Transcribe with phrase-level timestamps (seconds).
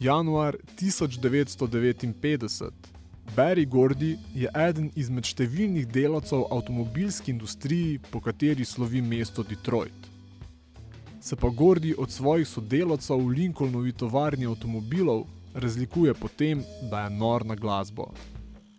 [0.00, 2.70] Januar 1959.
[3.36, 10.08] Barry Gordy je eden izmed številnih delavcev avtomobilske industrije, po kateri slovi mesto Detroit.
[11.20, 17.12] Se pa Gordy od svojih sodelavcev v Lincolnovi tovarni avtomobilov razlikuje po tem, da je
[17.20, 18.08] nor na glasbo.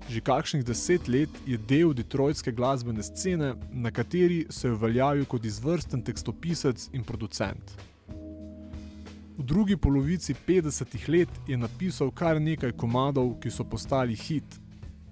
[0.09, 5.45] Že kakšnih deset let je del detroitske glasbene scene, na kateri se je uveljavil kot
[5.45, 7.77] izvrsten tekstopisec in producent.
[9.41, 14.59] V drugi polovici 50-ih let je napisal kar nekaj komadov, ki so postali hit.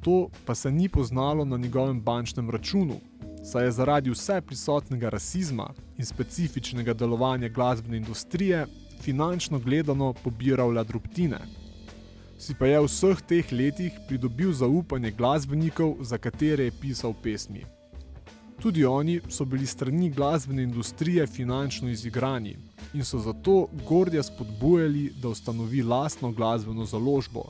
[0.06, 3.00] To pa se ni poznalo na njegovem bančnem računu,
[3.44, 8.68] saj je zaradi vse prisotnega rasizma in specifičnega delovanja glasbene industrije
[9.02, 11.40] finančno gledano pobiral le drobtine
[12.40, 17.68] si pa je v vseh teh letih pridobil zaupanje glasbenikov, za katere je pisal pesmi.
[18.60, 22.58] Tudi oni so bili strani glasbene industrije finančno izigrani
[22.94, 27.44] in so zato Gordija spodbujali, da ustanovi lastno glasbeno založbo.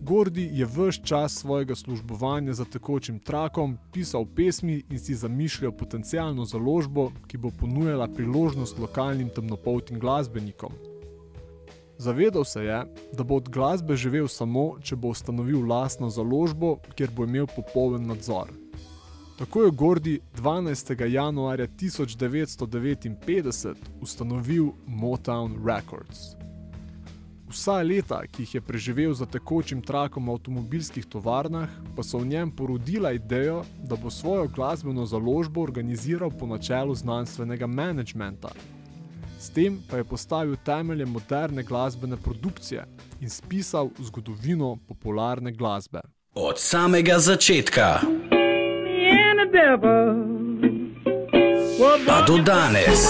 [0.00, 6.44] Gordi je vse čas svojega službovanja za tekočim trakom pisal pesmi in si zamišljal potencijalno
[6.44, 10.72] založbo, ki bo ponujala priložnost lokalnim temnopoltim glasbenikom.
[11.98, 17.10] Zavedal se je, da bo od glasbe živel samo, če bo ustanovil lastno založbo, kjer
[17.10, 18.65] bo imel popoln nadzor.
[19.38, 21.06] Tako je Gordi 12.
[21.06, 26.18] januarja 1959 ustanovil Motown Records.
[27.48, 32.26] Vsa leta, ki jih je preživel za tekočim trakom v avtomobilskih tovarnah, pa so v
[32.26, 38.50] njem porodila idejo, da bo svojo glasbeno založbo organiziral po načelu znanstvenega menedžmenta,
[39.38, 42.84] S tem pa je postavil temelje moderne glasbene produkcije
[43.20, 46.00] in spisal zgodovino popularne glasbe.
[46.34, 48.00] Od samega začetka
[52.06, 53.02] pa do danes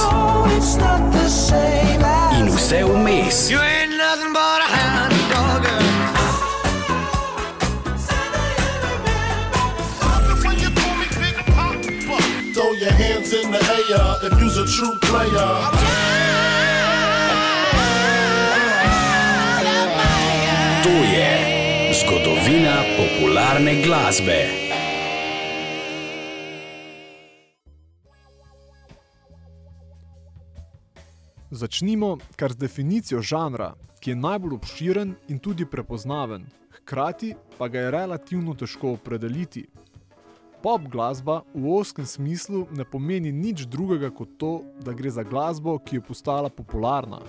[2.39, 3.51] in vse vmes.
[12.79, 15.53] Your hands in the air if you're a true player.
[20.83, 21.31] To je
[21.93, 24.66] zgodovina popularne glasbe.
[31.57, 36.43] Začnimo kar z definicijo žanra, ki je najbolj obširen in tudi prepoznaven,
[36.77, 39.63] hkrati pa ga je relativno težko opredeliti.
[40.63, 44.51] Pop glasba v oskem smislu ne pomeni nič drugega kot to,
[44.85, 47.23] da gre za glasbo, ki je postala popularna,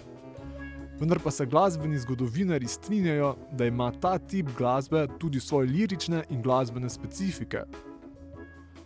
[0.99, 6.41] vendar pa se glasbeni zgodovinari strinjajo, da ima ta tip glasbe tudi svoje lirične in
[6.41, 7.63] glasbene specifike.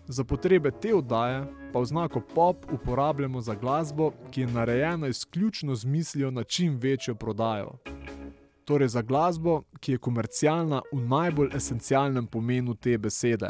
[0.08, 5.86] Za potrebe te oddaje pa oznako pop uporabljamo za glasbo, ki je narejena izključno z
[5.86, 7.78] mislijo na čim večjo prodajo.
[8.66, 13.50] Torej za glasbo, ki je komercialna v najbolj esencialnem pomenu te besede.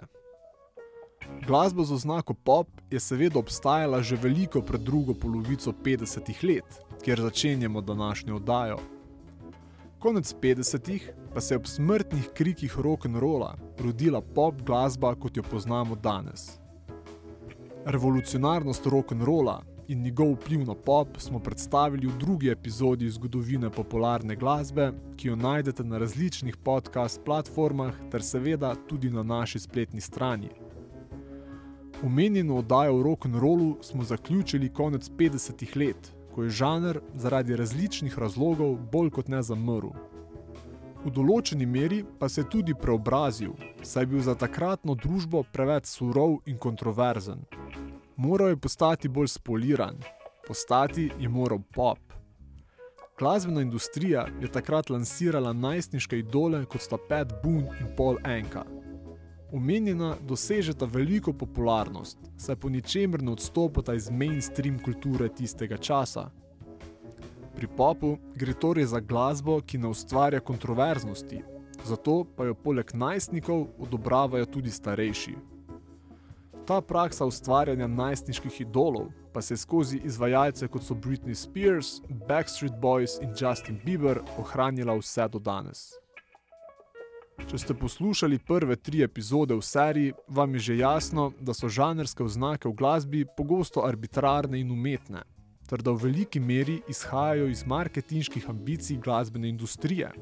[1.48, 7.22] Glasba z oznako pop je seveda obstajala že veliko pred drugo polovico 50-ih let, kjer
[7.22, 8.78] začenjamo današnjo oddajo.
[10.00, 15.96] Konec 50-ih pa se je ob smrtnih krikih rock'n'rolla rodila pop glasba, kot jo poznamo
[15.96, 16.61] danes.
[17.86, 24.92] Revolucionarnost rock'n'rolla in njegov vpliv na pop smo predstavili v drugi epizodi zgodovine popularne glasbe,
[25.18, 30.50] ki jo najdete na različnih podcast platformah ter seveda tudi na naši spletni strani.
[32.04, 38.78] Omenjeno oddajo o rock'n'rollu smo zaključili konec 50-ih let, ko je žanr zaradi različnih razlogov
[38.92, 39.90] bolj kot ne zamrl.
[41.02, 45.90] V določeni meri pa se je tudi preobrazil, saj je bil za takratno družbo preveč
[45.90, 47.42] surov in kontroverzen.
[48.18, 49.98] Moral je postati bolj spoliran,
[50.48, 52.00] postati je moral pop.
[53.20, 58.64] Glasbena industrija je takrat lansirala najstniške idole kot sta Pat Boone in Paul Anka.
[59.54, 66.30] Omenjena dosežeta veliko popularnost, saj po ničemer ne odstopata iz mainstream kulture tistega časa.
[67.56, 71.44] Pri popu gre torej za glasbo, ki ne ustvarja kontroverznosti,
[71.86, 75.36] zato pa jo poleg najstnikov odobravajo tudi starejši.
[76.72, 81.90] Ta praksa ustvarjanja najstniških idolov pa se skozi izvajalce kot so Britney Spears,
[82.30, 85.82] Backstreet Boys in Justin Bieber ohranila vse do danes.
[87.50, 92.24] Če ste poslušali prve tri epizode v seriji, vam je že jasno, da so žanrske
[92.24, 95.28] oznake v glasbi pogosto arbitrarne in umetne,
[95.68, 100.16] ter da v veliki meri izhajajo iz marketinških ambicij glasbene industrije.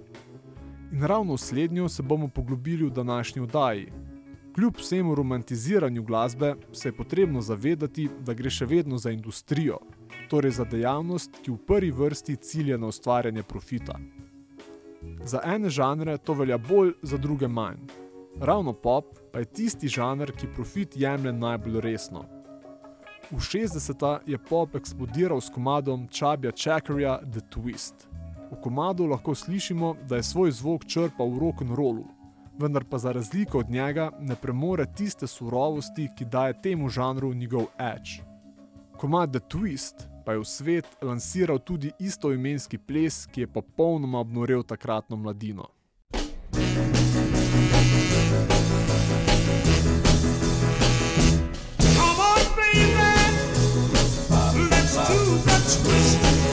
[0.92, 4.09] In ravno v slednjo se bomo poglobili v današnji oddaji.
[4.56, 9.78] Kljub vsemu romantiziranju glasbe se je potrebno zavedati, da gre še vedno za industrijo,
[10.30, 14.00] torej za dejavnost, ki v prvi vrsti cilja na ustvarjanje profita.
[15.24, 17.86] Za ene žanre to velja bolj, za druge manj.
[18.42, 22.26] Ravno pop pa je tisti žanr, ki profit jemlje najbolj resno.
[23.32, 28.10] V 60-ta je pop eksplodiral s komadom Čabja Chackerja The Twist.
[28.52, 32.08] V komadu lahko slišimo, da je svoj zvok črpal v rock'n'rollu,
[32.60, 37.66] vendar pa za razliko od njega ne premore tiste surovosti, ki daje temu žanru njegov
[37.80, 38.10] edge.
[38.98, 44.64] Komad The Twist pa je v svet lansiral tudi istoimenski ples, ki je popolnoma obnorel
[44.64, 45.66] takratno mladino.
[51.96, 52.90] Come on, baby.
[54.70, 56.49] Let's do the twist.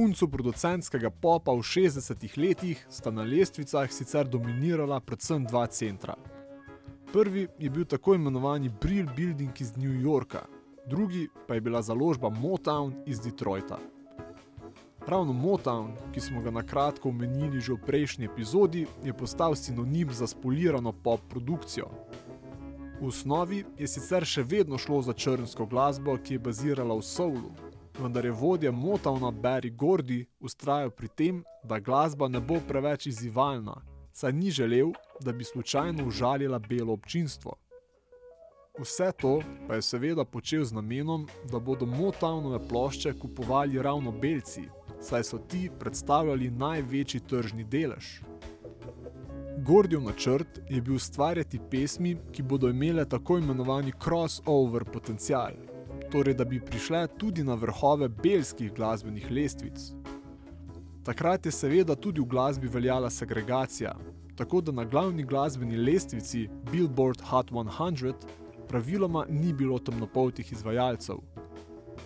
[0.00, 6.14] Vrhuncu producentskega popa v 60-ih letih sta na lestvicah sicer dominirala predvsem dva centra.
[7.12, 10.46] Prvi je bil tako imenovani Brill Building iz New Yorka,
[10.86, 13.78] drugi pa je bila založba Motown iz Detroita.
[15.06, 20.08] Ravno Motown, ki smo ga na kratko omenili že v prejšnji epizodi, je postal sinonim
[20.12, 21.90] za spolirano pop produkcijo.
[23.00, 27.52] V osnovi je sicer še vedno šlo za črnsko glasbo, ki je bazirala v soulu,
[28.00, 33.82] vendar je vodja Motowna Barry Gordy ustrajal pri tem, da glasba ne bo preveč izzivalna,
[34.12, 37.56] saj ni želel, da bi slučajno užalila belo občinstvo.
[38.78, 44.62] Vse to pa je seveda počel z namenom, da bodo Motownove plošče kupovali ravno belci,
[45.00, 48.20] saj so ti predstavljali največji tržni delež.
[49.66, 55.52] Gordijev načrt je bil ustvarjati pesmi, ki bodo imele tako imenovani crossover potencial,
[56.12, 59.78] torej da bi prišle tudi na vrhove belskih glasbenih lestvic.
[61.04, 63.94] Takrat je seveda tudi v glasbi veljala segregacija,
[64.36, 68.14] tako da na glavni glasbeni lestvici Billboard Hot 100
[68.68, 71.16] praviloma ni bilo temnopoltih izvajalcev.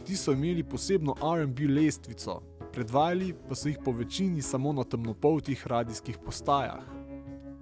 [0.06, 2.40] Ti so imeli posebno RB lestvico,
[2.72, 6.84] predvajali pa so jih po večini samo na temnopoltih radijskih postajah.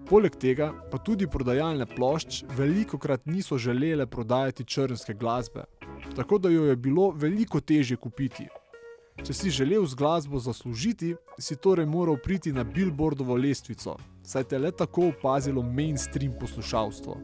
[0.08, 5.64] Poleg tega pa tudi prodajalne plošč veliko krat niso želele prodajati črnske glasbe,
[6.16, 8.48] tako da jo je bilo veliko težje kupiti.
[9.22, 14.58] Če si želel z glasbo zaslužiti, si torej moral priti na Billboardovo lestvico, saj te
[14.58, 17.16] le tako opazilo mainstream poslušalstvo.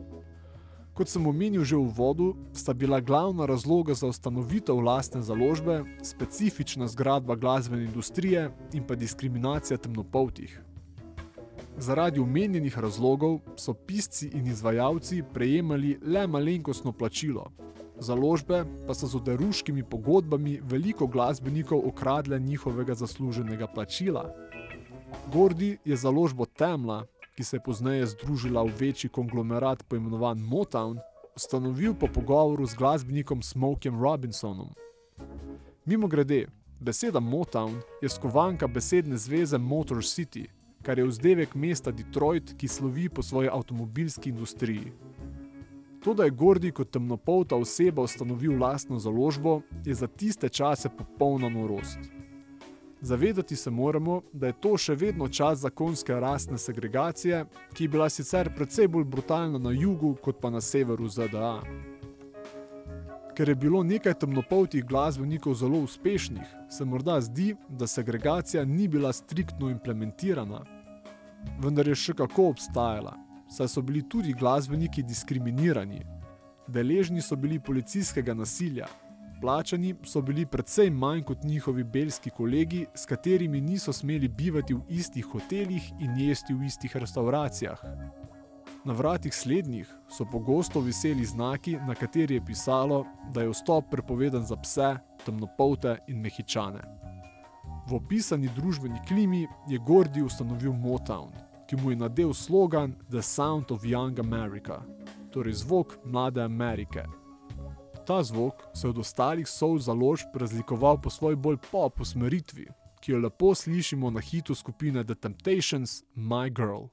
[0.98, 6.88] Kot sem omenil že v vodu, sta bila glavna razloga za ustanovitev lastne založbe specifična
[6.90, 10.58] zgradba glasbene industrije in pa diskriminacija temnopoltih.
[11.78, 17.46] Zaradi omenjenih razlogov so pisci in izvajalci prejemali le malenkostno plačilo.
[17.98, 24.30] Založbe pa so z oderuškimi pogodbami veliko glasbenikov okradle njihovega zasluženega plačila.
[25.32, 27.04] Gordi je založbo Temla,
[27.36, 30.98] ki se je pozneje združila v večji konglomerat poimenovan Motown,
[31.36, 34.74] ustanovil po pogovoru z glasbenikom Smokem Robinsonom.
[35.84, 36.46] Mimo grede,
[36.80, 40.46] beseda Motown je skovanka besedne zveze Motor City,
[40.82, 44.92] kar je vzdevek mesta Detroit, ki slovi po svoji avtomobilski industriji.
[46.04, 51.48] To, da je Gordi kot temnopolta oseba ustanovil lastno založbo, je za tiste čase popolna
[51.48, 51.98] norost.
[53.00, 58.08] Zavedati se moramo, da je to še vedno čas zakonske rasne segregacije, ki je bila
[58.10, 61.60] sicer precej bolj brutalna na jugu kot pa na severu ZDA.
[63.38, 69.12] Ker je bilo nekaj temnopoltih glasbenikov zelo uspešnih, se morda zdi, da segregacija ni bila
[69.12, 70.64] striktno implementirana.
[71.62, 73.14] Vendar je še kako obstajala,
[73.48, 76.00] saj so bili tudi glasbeniki diskriminirani.
[76.68, 78.86] Deležni so bili policijskega nasilja,
[79.40, 84.80] plačani so bili precej manj kot njihovi belski kolegi, s katerimi niso smeli bivati v
[84.88, 87.80] istih hotelih in jesti v istih restauracijah.
[88.84, 94.44] Na vratih slednjih so pogosto viseli znaki, na kateri je pisalo, da je vstop prepovedan
[94.44, 96.80] za pse, temnopolte in mehičane.
[97.88, 101.32] V opisani družbeni klimi je Gordi ustanovil Motown,
[101.68, 104.82] ki mu je nadel slogan The Sound of Young America,
[105.30, 107.04] torej zvok mlade Amerike.
[108.06, 112.66] Ta zvok se je od ostalih soul založb razlikoval po svoji bolj pop usmeritvi,
[113.00, 116.88] ki jo lepo slišimo na hitu skupine The Temptations My Girl.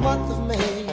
[0.00, 0.83] Month of May.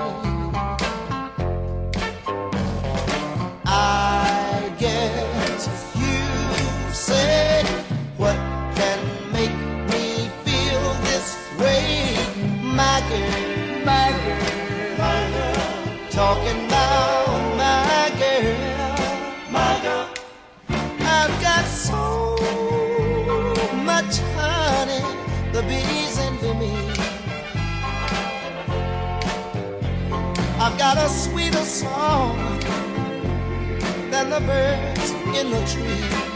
[34.45, 36.30] Birds in the trees.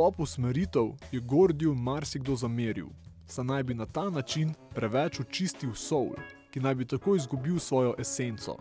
[0.00, 2.86] Pop usmeritev je Gordiju marsikdo zameril,
[3.26, 6.14] saj naj bi na ta način preveč očistil soul,
[6.50, 8.54] ki naj bi tako izgubil svojo esenco.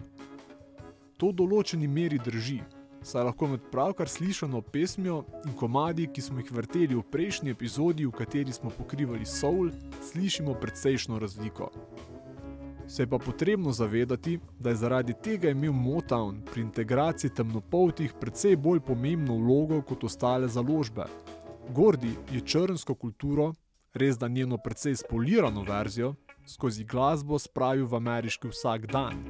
[1.17, 2.57] To v določeni meri drži,
[3.07, 8.09] saj lahko med pravkar slišano pesmijo in komadi, ki smo jih vrteli v prejšnji epizodi,
[8.09, 9.71] v kateri smo pokrivali soul,
[10.11, 11.71] slišimo precejšno razliko.
[12.89, 18.55] Se je pa potrebno zavedati, da je zaradi tega imel Motown pri integraciji temnopoltih precej
[18.55, 21.05] bolj pomembno vlogo kot ostale založbe.
[21.69, 23.53] Gordi je črnsko kulturo,
[23.93, 26.15] res da njeno precej spolirano verzijo,
[26.47, 29.21] skozi glasbo spravil v ameriški vsak dan.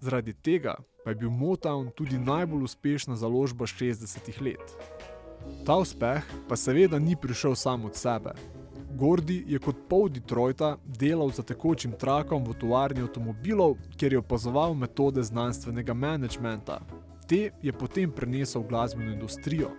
[0.00, 4.76] Zaradi tega pa je bil Motown tudi najbolj uspešna založba 60-ih let.
[5.66, 8.32] Ta uspeh pa seveda ni prišel sam od sebe.
[8.94, 14.74] Gordi je kot pol Detroita delal za tekočim trakom v tovarni avtomobilov, kjer je opazoval
[14.74, 16.78] metode znanstvenega menedžmenta.
[17.26, 19.72] Te je potem prenesel v glasbeno industrijo.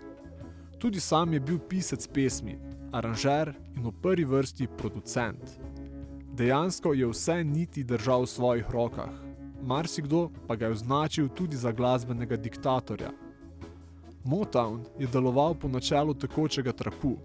[0.79, 2.57] Tudi sam je bil pisec pesmi,
[2.91, 5.59] aranžer in v prvi vrsti producent.
[6.35, 9.13] Dejansko je vse niti držal v svojih rokah,
[9.61, 13.13] marsikdo pa ga je označil tudi za glasbenega diktatorja.
[14.25, 17.15] Motown je deloval po načelu tekočega traku.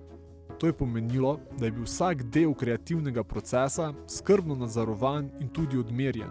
[0.61, 6.31] To je pomenilo, da je bil vsak del kreativnega procesa skrbno nadzorovan in tudi odmerjen.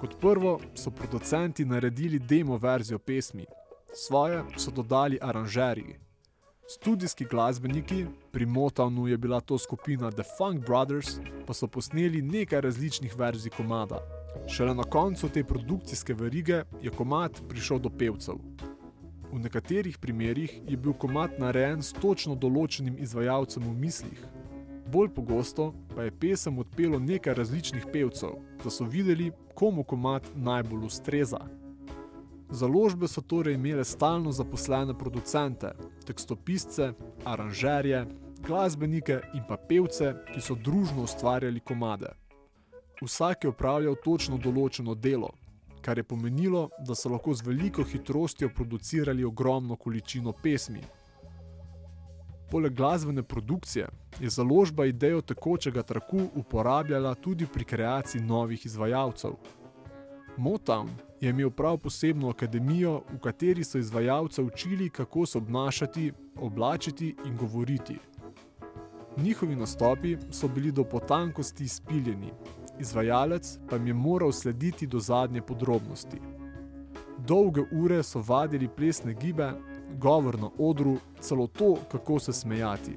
[0.00, 3.44] Kot prvo so producenti naredili demo verzijo pesmi,
[3.94, 5.98] svoje so dodali aranžerji.
[6.68, 12.60] Studijski glasbeniki, pri Motownu je bila to skupina The Funk Brothers, pa so posneli nekaj
[12.60, 13.98] različnih verzij komada.
[14.48, 18.34] Šele na koncu te produkcijske verige je komad prišel do pevcev.
[19.32, 24.22] V nekaterih primerjih je bil komad narejen s točno določenim izvajalcem v mislih.
[24.90, 28.34] Bolj pogosto pa je pesem odpelo nekaj različnih pevcev,
[28.64, 31.38] da so videli, komu komad najbolj ustreza.
[32.50, 35.70] Založbe so torej imele stalno zaposlene producente,
[36.06, 36.90] tekstopisce,
[37.24, 38.06] aranžerje,
[38.46, 42.10] glasbenike in pa pevce, ki so družno ustvarjali komade.
[43.00, 45.30] Vsak je upravljal točno določeno delo,
[45.82, 50.80] kar je pomenilo, da so lahko z veliko hitrostjo producirali ogromno količino pesmi.
[52.50, 53.88] Poleg glasbene produkcije
[54.20, 59.30] je založba idejo tekočega traku uporabljala tudi pri kreaciji novih izvajalcev.
[60.36, 60.88] Motown
[61.20, 67.36] je imel prav posebno akademijo, v kateri so izvajalce učili, kako se obnašati, oblačiti in
[67.36, 67.98] govoriti.
[69.16, 72.32] Njihovi nastopi so bili do potankosti izpiljeni,
[72.80, 76.16] izvajalec pa jim je moral slediti do zadnje podrobnosti.
[77.18, 79.52] Dolge ure so vadili plesne gibe,
[79.98, 82.96] govor na odru, celo to, kako se smejati.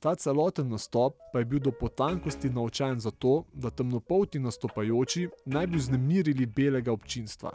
[0.00, 5.78] Ta celoten nastop pa je bil do potankosti naučen zato, da temnopolti nastopajoči naj bi
[5.78, 7.50] znemirili belega občinstva.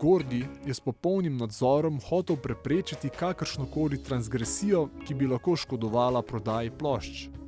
[0.00, 7.39] Gordi je s popolnim nadzorom hotel preprečiti kakršnokoli transgresijo, ki bi lahko škodovala prodaji plošč.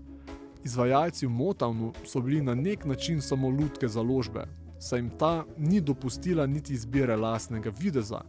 [0.64, 4.44] Izvajalci v Motownu so bili na nek način samo lutke založbe,
[4.79, 8.20] saj jim ta ni dopustila niti izbire lastnega videza.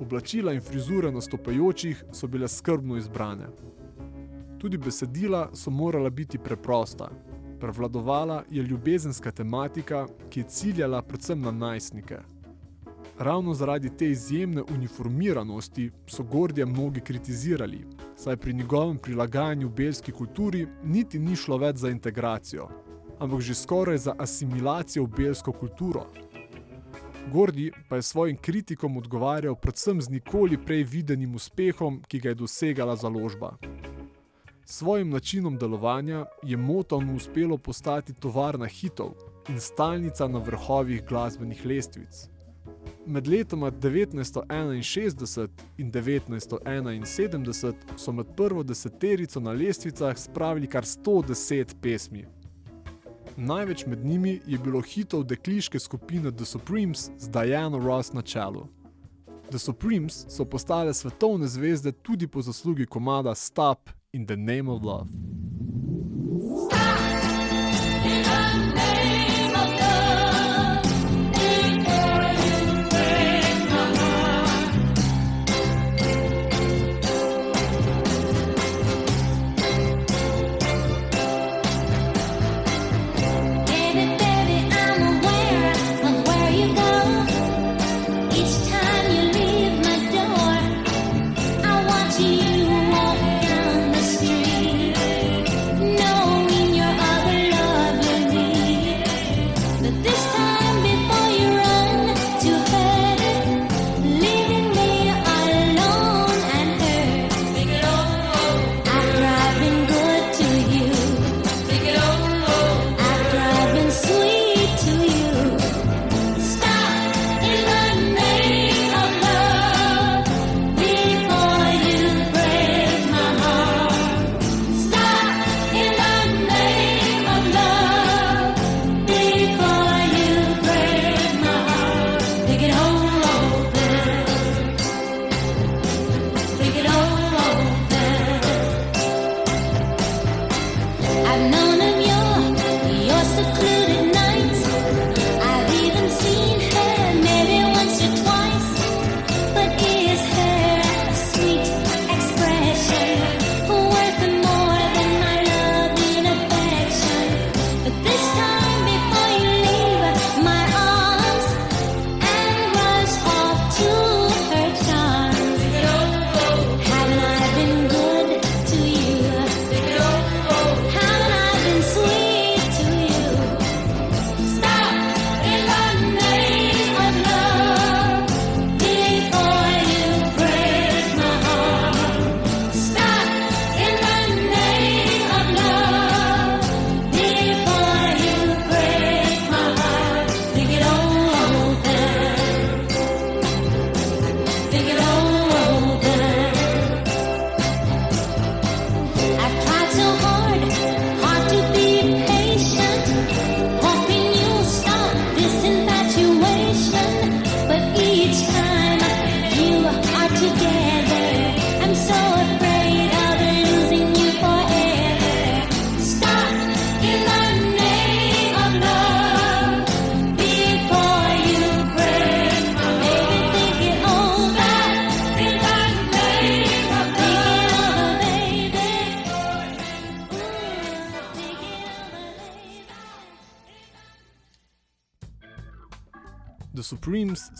[0.00, 3.46] Oblačila in frizure nastopajočih so bile skrbno izbrane.
[4.58, 7.10] Tudi besedila so morala biti preprosta.
[7.60, 12.18] Prevladovala je ljubezenska tematika, ki je ciljala predvsem na najstnike.
[13.18, 20.66] Ravno zaradi te izjemne uniformiranosti so Gordija mnogi kritizirali, saj pri njegovem prilagajanju belski kulturi
[20.84, 22.68] niti ni šlo več za integracijo,
[23.18, 26.06] ampak že skoraj za asimilacijo v belsko kulturo.
[27.32, 32.34] Gordi pa je svojim kritikom odgovarjal predvsem z nikoli prej videnim uspehom, ki ga je
[32.34, 33.56] dosegala založba.
[34.64, 39.14] S svojim načinom delovanja je Motown uspelo postati tovarna hitov
[39.48, 42.35] in stalnica na vrhovih glasbenih lestvic.
[43.06, 52.26] Med letoma 1961 in 1971 so med prvo deseterico na lestvicah spravili kar 110 pesmi.
[53.36, 58.66] Največ med njimi je bilo hitov dekliške skupine The Supremes z Diana Ross na čelu.
[59.50, 64.82] The Supremes so postale svetovne zvezde tudi po zaslugi komada Stop in the Name of
[64.82, 65.06] Love.
[66.38, 67.05] Baby,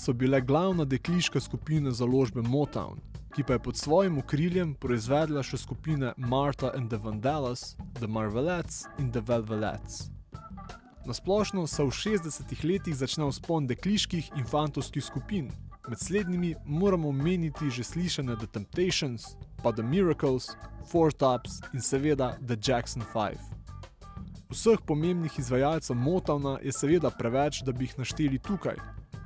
[0.07, 3.01] so bile glavna dekliška skupina založbe Motown,
[3.35, 8.85] ki pa je pod svojim okriljem proizvedla še skupine Martha and the Vandellas, The Marvelettes
[9.03, 10.05] in The Velvelettes.
[11.07, 15.51] Nasplošno se v 60-ih letih začne vzpon dekliških in fantovskih skupin.
[15.88, 20.55] Med slednjimi moramo omeniti že slišane The Temptations, pa The Miracles,
[20.87, 23.35] Four Tops in seveda The Jackson 5.
[24.55, 28.79] Vseh pomembnih izvajalcev Motowna je seveda preveč, da bi jih našteli tukaj.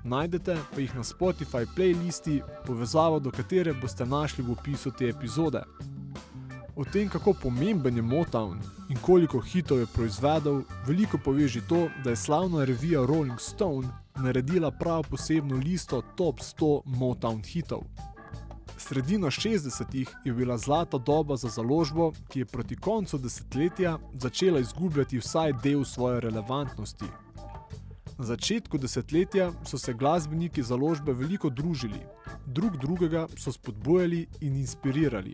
[0.04, 5.62] Najdete pa jih na Spotify playlisti, povezavo do katere boste našli v opisu te epizode.
[6.76, 11.88] O tem, kako pomemben je Motown in koliko hitov je proizvedel, veliko pove že to,
[12.04, 17.82] da je slavna revija Rolling Stone naredila prav posebno listo top 100 Motown hitov.
[18.78, 25.18] Sredina 60-ih je bila zlata doba za založbo, ki je proti koncu desetletja začela izgubljati
[25.18, 27.04] vsaj del svoje relevantnosti.
[28.20, 32.02] Na začetku desetletja so se glasbeniki založbe veliko družili,
[32.46, 35.32] drug drugega so spodbujali in inspirirali.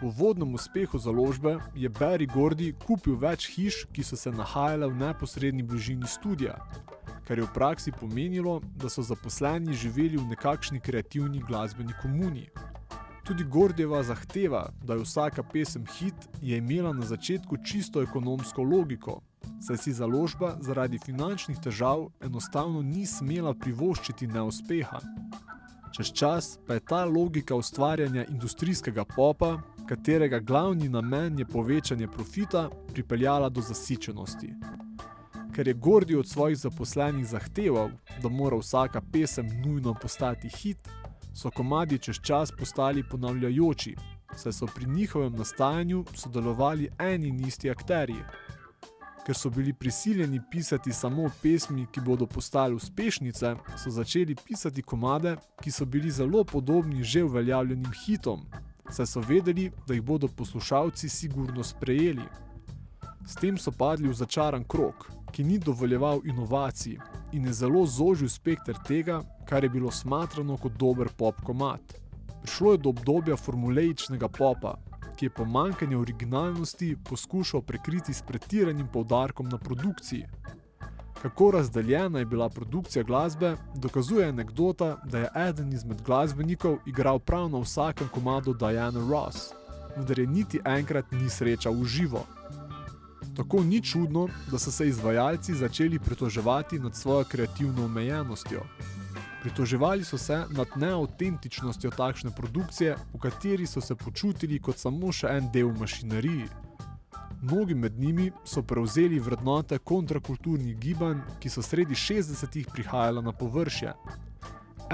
[0.00, 5.00] Po vodnem uspehu založbe je Barry Gordy kupil več hiš, ki so se nahajale v
[5.00, 6.58] neposrednji bližini studia,
[7.24, 12.50] kar je v praksi pomenilo, da so zaposleni živeli v nekakšni kreativni glasbeni komuni.
[13.24, 19.20] Tudi Gordjeva zahteva, da je vsaka pesem hit, je imela na začetku čisto ekonomsko logiko,
[19.60, 25.00] saj si založba zaradi finančnih težav enostavno ni smela privoščiti neuspeha.
[25.96, 29.56] Čez čas pa je ta logika ustvarjanja industrijskega popa,
[29.88, 34.52] katerega glavni namen je povečanje profita, pripeljala do zasičenosti.
[35.54, 37.88] Ker je Gordi od svojih zaposlenih zahteval,
[38.22, 40.88] da mora vsaka pesem nujno postati hit,
[41.34, 43.96] so komadi čez čas postali ponavljajoči,
[44.36, 48.22] saj so pri njihovem nastajanju sodelovali eni in isti akterji.
[49.26, 55.36] Ker so bili prisiljeni pisati samo pesmi, ki bodo postale uspešnice, so začeli pisati komade,
[55.62, 58.44] ki so bili zelo podobni že uveljavljenim hitom,
[58.90, 62.28] saj so vedeli, da jih bodo poslušalci sigurno sprejeli.
[63.26, 66.98] S tem so padli v začaran krok, ki ni dovoljeval inovacij
[67.32, 71.80] in je zelo zožil spekter tega, kar je bilo smatrano kot dober pop komad.
[72.42, 74.76] Prišlo je do obdobja formulaičnega popa,
[75.16, 80.26] ki je pomankanje originalnosti poskušal prekriti s pretiranim poudarkom na produkciji.
[81.22, 87.48] Kako razdeljena je bila produkcija glasbe, dokazuje anekdota, da je eden izmed glasbenikov igral prav
[87.50, 89.50] na vsakem komadu Diana Ross,
[89.96, 92.26] vendar je niti enkrat ni srečal v živo.
[93.36, 98.62] Tako ni čudno, da so se izvajalci začeli pritoževati nad svojo kreativno omejenostjo.
[99.42, 105.28] Pritoževali so se nad neautentičnostjo takšne produkcije, v kateri so se počutili kot samo še
[105.36, 106.46] en del mašineriji.
[107.42, 113.92] Mnogi med njimi so prevzeli vrednote kontrakulturnih gibanj, ki so sredi 60-ih prihajala na površje.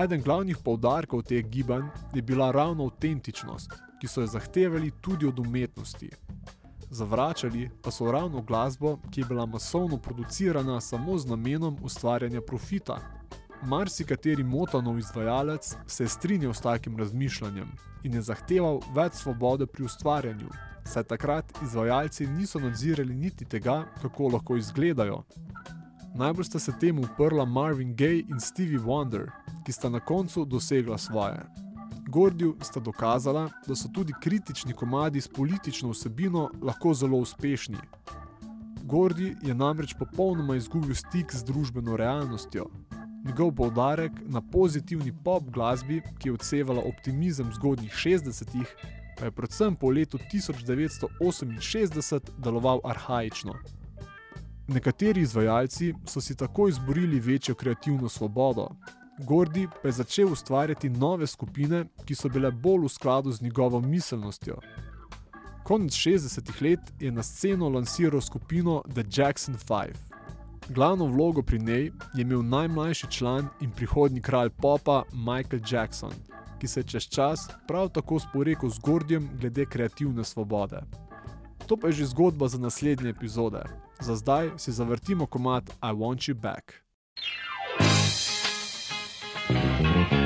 [0.02, 5.38] Eden glavnih poudarkov teh gibanj je bila ravno autentičnost, ki so jo zahtevali tudi od
[5.38, 6.10] umetnosti.
[6.90, 12.98] Zavračali pa so ravno glasbo, ki je bila masovno producirana samo z namenom ustvarjanja profita.
[13.62, 17.68] Marsikateri motanov izvajalec se je strinjal s takim razmišljanjem
[18.02, 20.48] in je zahteval več svobode pri ustvarjanju,
[20.84, 25.22] saj takrat izvajalci niso nadzirali niti tega, kako lahko izgledajo.
[26.14, 29.28] Najbolj sta se temu uprla Marvin Gaye in Stevie Wonder,
[29.64, 31.44] ki sta na koncu dosegla svoje.
[32.10, 37.76] Gordiju sta dokazala, da so tudi kritični komadi s politično vsebino lahko zelo uspešni.
[38.82, 42.66] Gordi je namreč popolnoma izgubil stik z družbeno realnostjo.
[43.24, 48.74] Njegov poudarek na pozitivni pop glasbi, ki je odsevala optimizem zgodnjih 60-ih,
[49.18, 53.54] pa je predvsem po letu 1968 deloval arhaično.
[54.68, 58.68] Nekateri izvajalci so si tako izborili večjo kreativno svobodo.
[59.26, 63.80] Gordi pa je začel ustvarjati nove skupine, ki so bile bolj v skladu z njegovo
[63.80, 64.56] miselnostjo.
[65.64, 69.94] Konec 60-ih let je na sceno lansiral skupino The Jackson 5.
[70.68, 76.12] Glavno vlogo pri njej je imel najmlajši član in prihodnji kralj popa Michael Jackson,
[76.58, 80.80] ki se je čez čas prav tako sporekel z Gordijem glede kreativne svobode.
[81.66, 83.62] To pa je že zgodba za naslednje epizode.
[84.00, 86.72] Za zdaj si zavrtimo komat I Want You Back.
[89.52, 90.19] Let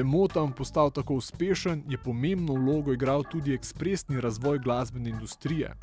[0.00, 5.74] je Motown postal tako uspešen, je pomembno vlogo igral tudi ekspresni razvoj glasbene industrije.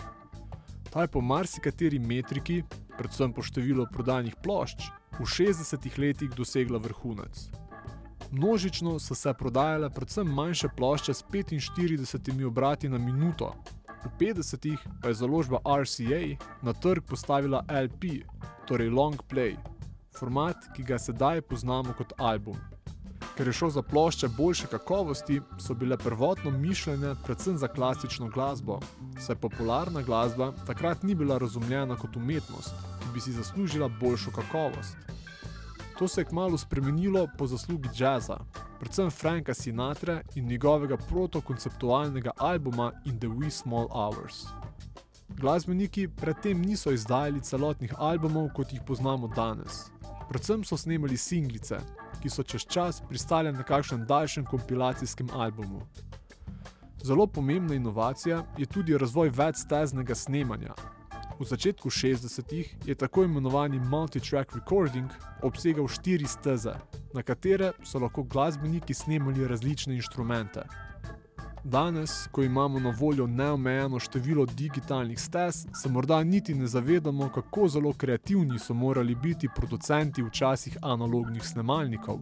[0.90, 2.64] Ta je po marsikateri metriki,
[2.98, 7.48] predvsem po številu prodanih plošč, v 60-ih letih dosegla vrhunec.
[8.32, 13.54] Množično so se prodajale predvsem manjše plošče s 45 obrati na minuto.
[14.04, 18.26] V 50-ih pa je založba RCA na trg postavila LP,
[18.68, 19.58] torej long play,
[20.18, 22.58] format, ki ga sedaj poznamo kot album.
[23.36, 28.80] Ker je šlo za plošče boljše kakovosti, so bile prvotno mišljene predvsem za klasično glasbo,
[29.20, 34.98] saj popularna glasba takrat ni bila razumljena kot umetnost, ki bi si zaslužila boljšo kakovost.
[36.00, 38.38] To se je kmalo spremenilo po zaslugi jazza,
[38.80, 44.46] predvsem Franka Sinatra in njegovega protokonceptualnega albuma In the Wee Small Hours.
[45.30, 49.92] Glasbeniki predtem niso izdajali celotnih albumov, kot jih poznamo danes.
[50.30, 51.80] Predvsem so snemali singlice,
[52.22, 55.82] ki so čez čas pristale na kakšnem daljšem kompilacijskem albumu.
[57.04, 60.74] Zelo pomembna inovacija je tudi razvoj večsteznega snemanja.
[61.40, 65.10] V začetku 60-ih je tako imenovani multi-track recording
[65.42, 66.74] obsegal štiri steze,
[67.14, 70.66] na katere so lahko glasbeniki snemali različne inštrumente.
[71.68, 77.68] Danes, ko imamo na voljo neomejeno število digitalnih stez, se morda niti ne zavedamo, kako
[77.68, 82.20] zelo kreativni so morali biti producenti včasih analognih snemalnikov.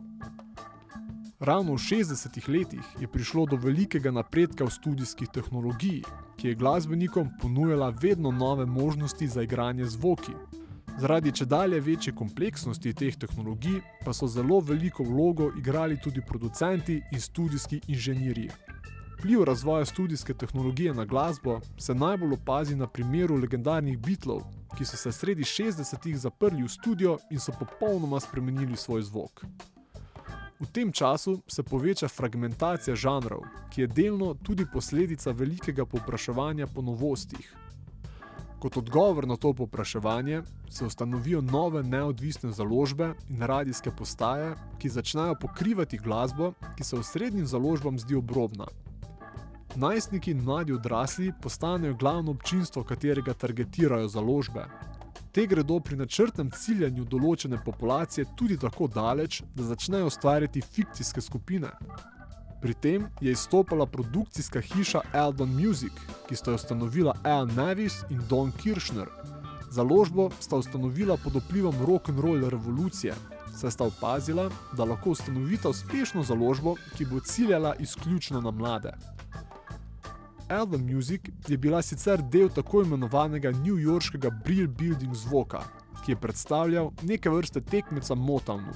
[1.40, 6.04] Ravno v 60-ih letih je prišlo do velikega napredka v studijskih tehnologiji,
[6.38, 10.34] ki je glasbenikom ponujala vedno nove možnosti za igranje zvoki.
[10.98, 17.02] Zaradi če dalje večje kompleksnosti teh tehnologij pa so zelo veliko vlogo igrali tudi producenti
[17.12, 18.50] in studijski inženirji.
[19.20, 24.42] Vpliv razvoja studijske tehnologije na glasbo se najbolj opazi na primeru legendarnih Beatlov,
[24.78, 29.46] ki so se sredi 60-ih zaprli v studio in so popolnoma spremenili svoj zvok.
[30.60, 36.82] V tem času se poveča fragmentacija žanrov, ki je delno tudi posledica velikega povpraševanja po
[36.82, 37.56] novostih.
[38.60, 45.36] Kot odgovor na to povpraševanje se ustanovijo nove neodvisne založbe in radijske postaje, ki začnejo
[45.42, 48.66] pokrivati glasbo, ki se osrednjim založbam zdi obrobna.
[49.76, 54.66] Najstniki in mladi odrasli postanejo glavno občinstvo, katerega targetirajo založbe.
[55.32, 61.74] Te gredo pri načrtnem ciljanju določene populacije tudi tako daleč, da začnejo ustvarjati fikcijske skupine.
[62.62, 65.92] Pri tem je izstopala produkcijska hiša Eldon Music,
[66.30, 69.12] ki sta jo ustanovila Al Nevis in Don Kiršner.
[69.76, 73.14] Založbo sta ustanovila pod vplivom rock'n'roll revolucije,
[73.60, 78.96] saj sta opazila, da lahko ustanovita uspešno založbo, ki bo ciljala izključno na mlade.
[80.50, 85.62] Album Music je bila sicer del tako imenovanega newyorškega Brill Building zvoka,
[86.06, 88.74] ki je predstavljal neke vrste tekmeca Motownu.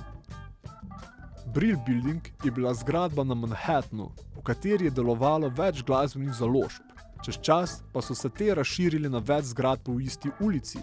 [1.53, 6.81] Brill Building je bila zgradba na Manhattnu, v kateri je delovalo več glasbenih založb,
[7.25, 10.81] čez čas pa so se te razširili na več zgradb v isti ulici.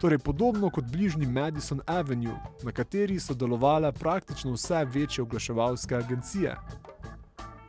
[0.00, 6.56] Torej podobno kot bližnji Madison Avenue, na kateri so delovale praktično vse večje oglaševalske agencije.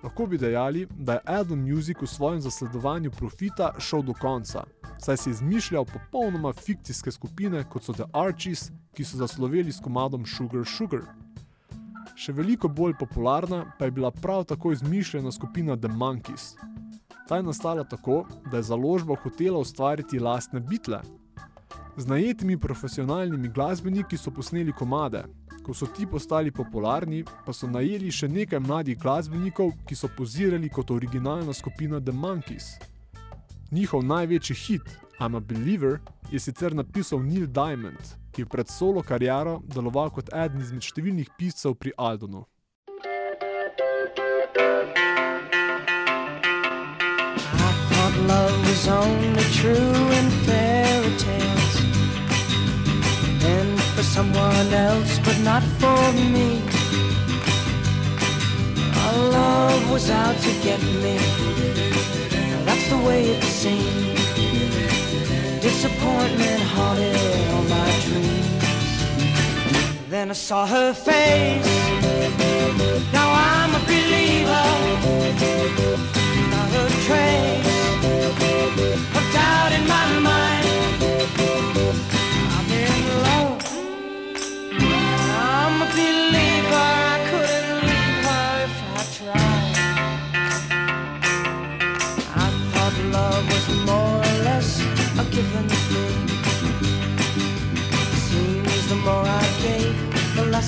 [0.03, 4.63] Lahko bi dejali, da je Adam Music v svojem zasledovanju profita šel do konca,
[4.99, 9.79] saj si je izmišljal popolnoma fikcijske skupine, kot so The Archies, ki so zasloveli s
[9.79, 11.05] komadom Sugar Sugar.
[12.15, 16.55] Še veliko bolj popularna pa je bila prav tako izmišljena skupina The Monkeys.
[17.27, 21.01] Ta je nastala tako, da je založba hotela ustvariti lastne bitle.
[21.97, 25.23] Z najetimi profesionalnimi glasbeniki so posneli komade,
[25.63, 30.69] Ko so ti postali popularni, pa so najeli še nekaj mladih glasbenikov, ki so pozirali
[30.73, 32.73] kot originalna skupina The Monkeys.
[33.71, 34.87] Njihov največji hit,
[35.19, 35.99] I'm a Believer,
[36.31, 38.01] je sicer napisal Neil Diamond,
[38.33, 42.47] ki je pred solo kariero deloval kot eden izmed številnih piscev pri Aldonu.
[47.61, 50.60] I thought love was only true in fairy
[54.61, 56.61] someone else, but not for me.
[58.95, 61.17] Our love was out to get me.
[62.65, 64.17] That's the way it seemed.
[65.61, 67.15] Disappointment haunted
[67.51, 68.63] all my dreams.
[70.09, 71.65] Then I saw her face.
[73.13, 74.67] Now I'm a believer
[76.53, 77.79] not a trace
[79.17, 80.41] of doubt in my mind.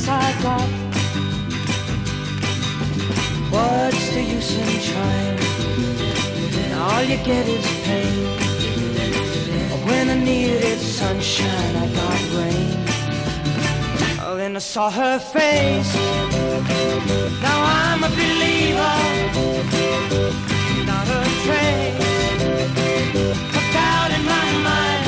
[0.05, 1.87] The I gave, the
[3.51, 4.29] less I got.
[4.33, 5.39] use in trying.
[6.73, 8.25] All you get is pain.
[9.85, 12.77] When I needed sunshine, I got rain.
[14.25, 15.95] Oh, then I saw her face.
[17.41, 18.95] Now I'm a believer.
[20.85, 21.99] Not a trace
[23.55, 25.03] of doubt in my mind.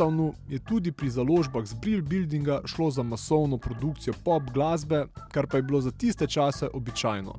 [0.00, 5.46] Motownu je tudi pri založbah z Brill Buildinga šlo za masovno produkcijo pop glasbe, kar
[5.46, 7.34] pa je bilo za tiste čase običajno.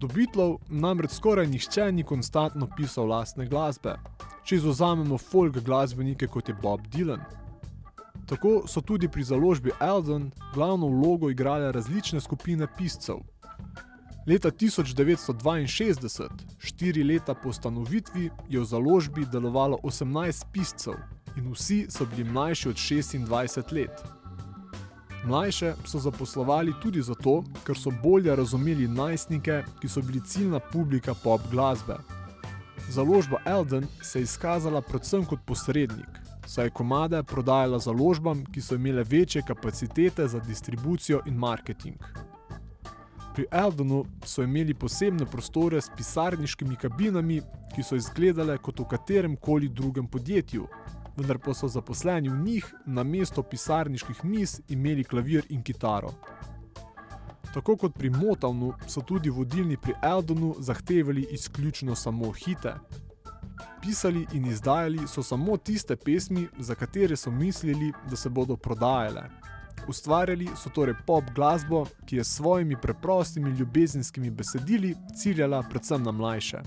[0.00, 3.98] Do Beatlov namreč skoraj nihče ni konstantno pisal lastne glasbe,
[4.44, 7.20] če izuzamemo folk glasbenike kot je Bob Dylan.
[8.26, 13.20] Tako so tudi pri založbi Eldon glavno vlogo igrale različne skupine piscev.
[14.26, 16.28] Leta 1962,
[16.58, 20.96] štiri leta po ustanovitvi, je v založbi delovalo 18 piscev
[21.36, 24.04] in vsi so bili mlajši od 26 let.
[25.26, 31.14] Mlajše so zaposlovali tudi zato, ker so bolje razumeli najstnike, ki so bili ciljna publika
[31.14, 31.96] pop glasbe.
[32.88, 38.74] Založba Eldon se je izkazala predvsem kot posrednik, saj je komade prodajala založbam, ki so
[38.74, 41.96] imele večje kapacitete za distribucijo in marketing.
[43.34, 47.40] Pri Eldonu so imeli posebne prostore s pisarniškimi kabinami,
[47.74, 50.68] ki so izgledale kot v katerem koli drugem podjetju,
[51.16, 56.10] vendar pa so zaposleni v njih na mesto pisarniških miz imeli klavir in kitaro.
[57.54, 62.74] Tako kot pri Motownu so tudi vodilni pri Eldonu zahtevali izključno samo hite.
[63.82, 69.22] Pisali in izdajali so samo tiste pesmi, za katere so mislili, da se bodo prodajale.
[69.88, 76.12] Ustvarjali so torej pop glasbo, ki je s svojimi preprostimi ljubezenskimi besedili ciljala predvsem na
[76.12, 76.62] mlajše.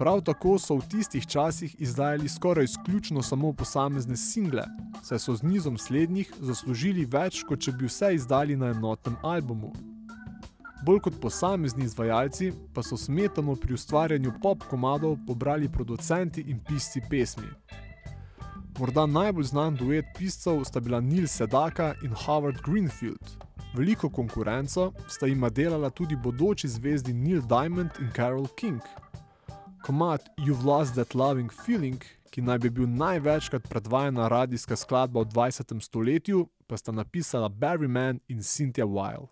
[0.00, 4.62] Prav tako so v tistih časih izdajali skoraj izključno samo posamezne single,
[5.02, 9.74] saj so z nizom slednjih zaslužili več, kot če bi vse izdali na enotnem albumu.
[10.86, 17.04] Bolj kot posamezni izvajalci pa so smetano pri ustvarjanju pop komadov pobrali producenti in pisci
[17.10, 17.52] pesmi.
[18.78, 23.36] Morda najbolj znan duet piscev sta bila Neil Sedaka in Howard Greenfield.
[23.76, 28.80] Veliko konkurenco sta jima delala tudi bodoči zvezdi Neil Diamond in Carol King.
[29.82, 35.28] Komad You've Lost That Loving Feeling, ki naj bi bil največkrat predvajana radijska skladba v
[35.32, 35.80] 20.
[35.80, 39.30] stoletju, pa sta napisala Barry Mann in Cynthia Weil.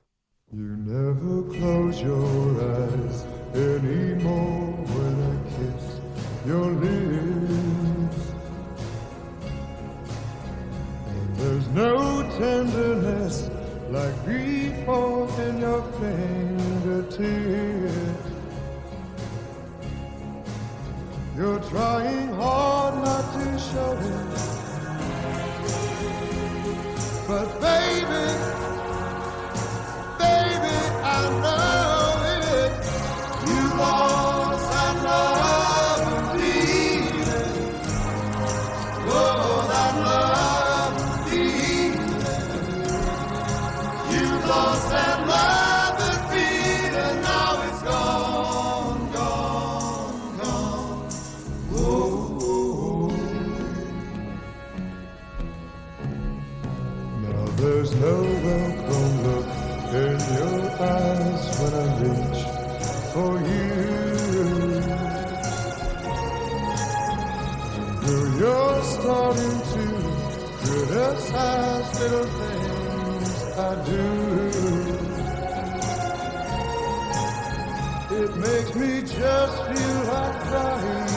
[0.51, 6.01] You never close your eyes anymore when I kiss
[6.49, 8.33] your lips.
[11.13, 13.53] And there's no tenderness
[13.93, 18.28] like before in your fingertips.
[21.39, 24.27] You're trying hard not to show it.
[27.29, 28.27] But baby,
[30.19, 31.88] baby, I know
[72.01, 74.05] little things I do.
[78.23, 81.08] It makes me just feel like crying.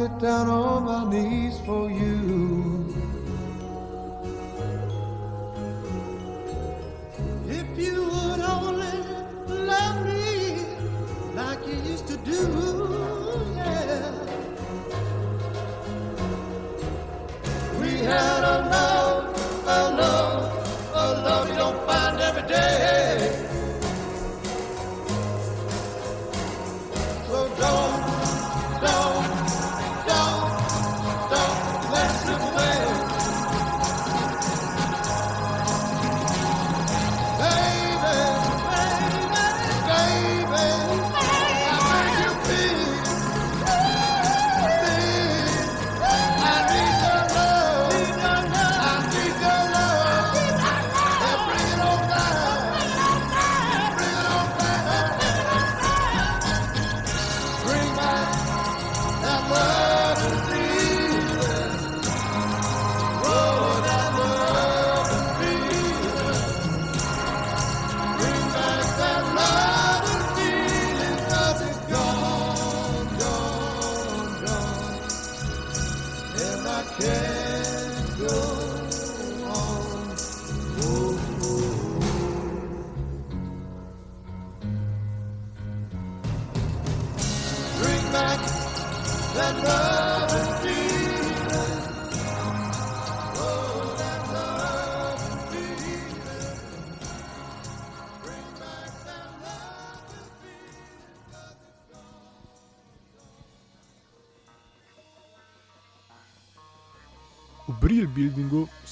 [0.00, 2.94] Get down on my knees for you.
[7.46, 8.96] If you would only
[9.70, 10.64] love me
[11.34, 12.40] like you used to do,
[13.56, 14.10] yeah.
[17.80, 19.22] We had a love,
[19.78, 20.42] a love,
[20.94, 22.79] a love you don't find every day.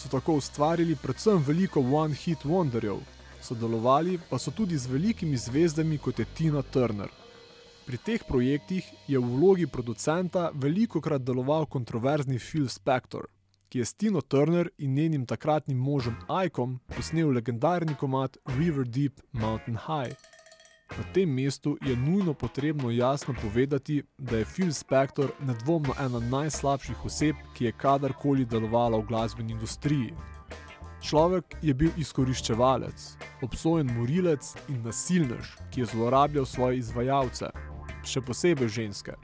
[0.09, 2.97] So tako ustvarili predvsem veliko one-hit wonderjev,
[3.43, 7.09] sodelovali pa so tudi z velikimi zvezdami kot je Tina Turner.
[7.87, 13.27] Pri teh projektih je v vlogi producenta veliko krat deloval kontroverzni Phil Spector,
[13.69, 19.21] ki je s Tino Turner in njenim takratnim možem Aikom posnel legendarni komat River Deep
[19.33, 20.17] Mountain High.
[20.97, 27.05] Na tem mestu je nujno potrebno jasno povedati, da je Phil Spector nedvomno ena najslabših
[27.05, 30.15] oseb, ki je kadarkoli delovala v glasbeni industriji.
[31.01, 33.05] Človek je bil izkoriščevalec,
[33.43, 37.53] obsojen morilec in nasilnež, ki je zlorabljal svoje izvajalce,
[38.03, 39.15] še posebej ženske.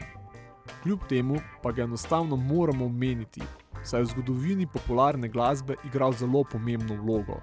[0.83, 3.43] Kljub temu pa ga enostavno moramo omeniti,
[3.83, 7.41] saj je v zgodovini popularne glasbe igral zelo pomembno vlogo.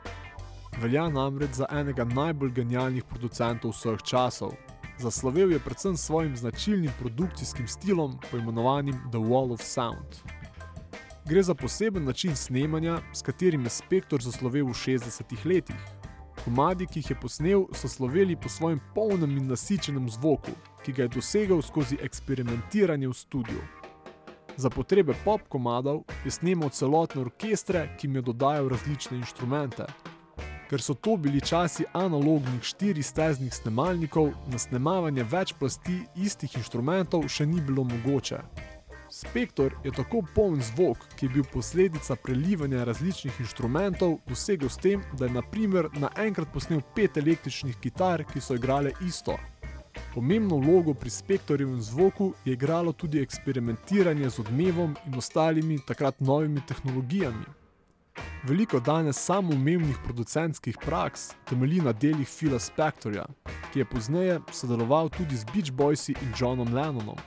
[0.79, 4.53] Velja namreč za enega najbolj genialnih producentov vseh časov.
[4.99, 10.21] Zaslovel je predvsem s svojim značilnim produkcijskim stilom, poimenovanim The Wall of Sound.
[11.25, 15.81] Gre za poseben način snemanja, s katerim je Spektor zaslovel v 60-ih letih.
[16.45, 20.51] Komadi, ki jih je posnel, so sloveli po svojem polnem in nasičenem zvoku,
[20.85, 23.61] ki ga je dosegel skozi eksperimentiranje v studiu.
[24.57, 29.85] Za potrebe pop komadov je snemal celotne orkestre, ki jim je dodajal različne inštrumente.
[30.71, 37.43] Ker so to bili časi analognih štiristeznih snemalnikov, na snemavanje več plasti istih inštrumentov še
[37.45, 38.39] ni bilo mogoče.
[39.11, 45.03] Spektor je tako poln zvok, ki je bil posledica prelivanja različnih inštrumentov, dosegel s tem,
[45.19, 49.35] da je naprimer naenkrat posnel pet električnih kitar, ki so igrale isto.
[50.15, 56.63] Pomembno vlogo pri Spektorjevem zvoku je igralo tudi eksperimentiranje z odmevom in ostalimi takrat novimi
[56.67, 57.59] tehnologijami.
[58.43, 63.25] Veliko danes samoumevnih producentskih praks temelji na delih Phila Spectorja,
[63.73, 67.17] ki je pozneje sodeloval tudi z Beach Boysi in Johnom Lennonom.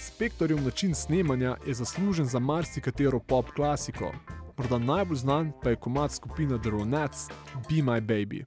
[0.00, 4.12] Spektorjev način snemanja je zaslužen za marsikatero pop klasiko,
[4.56, 7.28] morda najbolj znan pa je komad skupine The Ronettes
[7.68, 8.44] Be My Baby.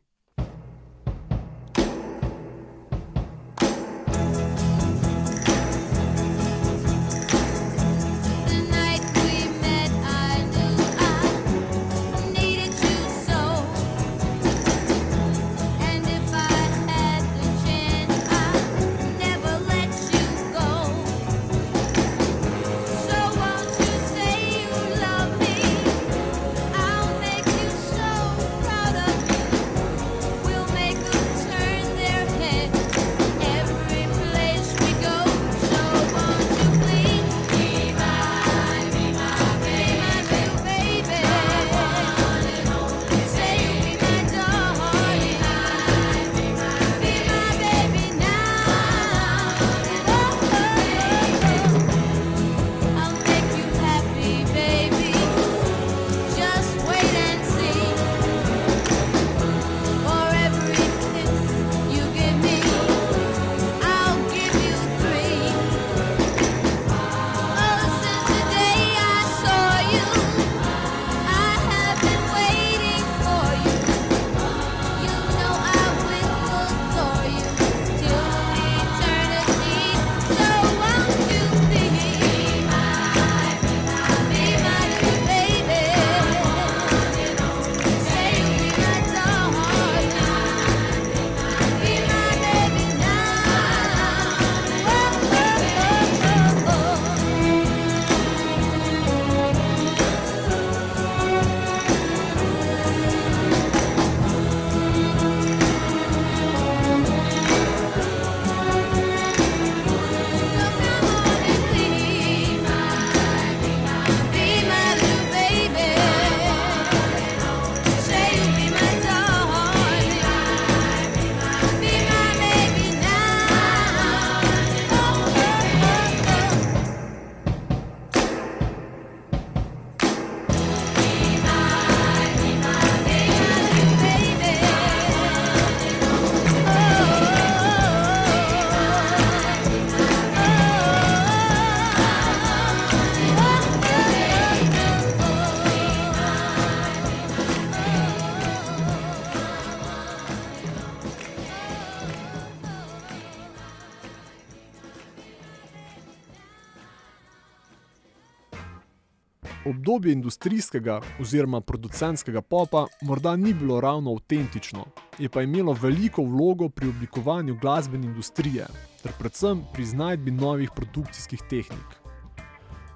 [160.07, 164.85] Obdobje industrijskega oziroma producentskega popa morda ni bilo ravno avtentično,
[165.19, 168.67] je pa imelo veliko vlogo pri oblikovanju glasbene industrije
[169.03, 171.99] ter predvsem pri iznajdbi novih produkcijskih tehnik.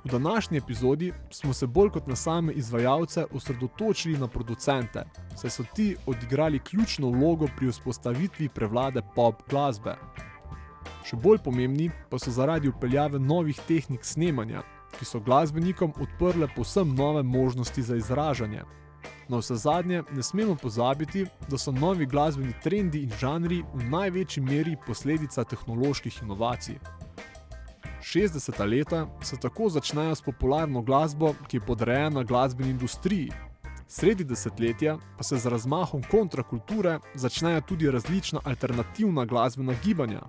[0.05, 5.03] V današnji epizodi smo se bolj kot na same izvajalce osredotočili na producente,
[5.36, 9.97] saj so ti odigrali ključno vlogo pri vzpostavitvi prevlade pop glasbe.
[11.03, 14.64] Še bolj pomembni pa so zaradi upeljave novih tehnik snemanja,
[15.02, 18.62] ki so glasbenikom odprle povsem nove možnosti za izražanje.
[19.30, 24.43] Na vse zadnje ne smemo pozabiti, da so novi glasbeni trendi in žanri v največji
[24.43, 26.78] meri posledica tehnoloških inovacij.
[28.02, 28.62] 60.
[28.70, 33.32] leta se tako začnejo s popularno glasbo, ki je podrejena glasbeni industriji.
[33.88, 40.22] Sredi desetletja pa se z razmahom kontrakulture začnejo tudi različna alternativna glasbena gibanja.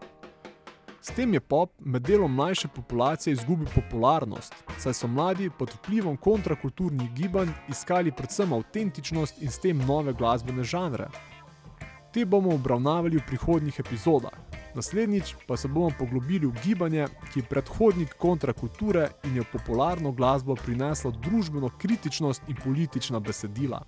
[1.02, 6.16] S tem je pop med delom mlajše populacije izgubil popularnost, saj so mladi pod vplivom
[6.16, 11.08] kontrakulturnih gibanj iskali predvsem avtentičnost in s tem nove glasbene žanre.
[12.14, 14.38] Te bomo obravnavali v prihodnjih epizodah.
[14.74, 20.12] Naslednjič pa se bomo poglobili v gibanje, ki je predhodnik kontrakulture in je v popularno
[20.12, 23.82] glasbo prineslo družbeno kritičnost in politična besedila.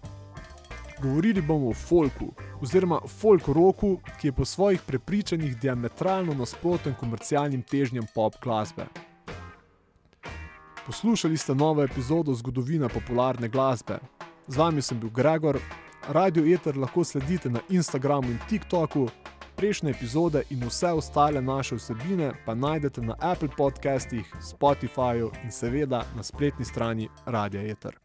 [1.05, 7.63] Govorili bomo o folku, oziroma folk roku, ki je po svojih prepričanjih diametralno nasproten komercialnim
[7.63, 8.87] težnjam pop glasbe.
[10.87, 13.99] Poslušali ste novo epizodo zgodovine popularne glasbe.
[14.49, 15.59] Z vami sem bil Gregor,
[16.09, 19.09] Radio Eter lahko sledite na Instagramu in TikToku,
[19.57, 26.05] prejšnje epizode in vse ostale naše vsebine pa najdete na Apple podcastih, Spotifyju in seveda
[26.17, 28.04] na spletni strani Radia Eter.